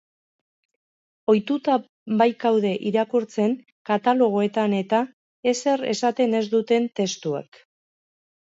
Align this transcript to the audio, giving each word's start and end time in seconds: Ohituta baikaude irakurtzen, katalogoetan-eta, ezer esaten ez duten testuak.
Ohituta 1.33 1.75
baikaude 2.21 2.71
irakurtzen, 2.93 3.55
katalogoetan-eta, 3.91 5.03
ezer 5.55 5.87
esaten 5.93 6.37
ez 6.43 6.45
duten 6.57 6.91
testuak. 7.03 7.65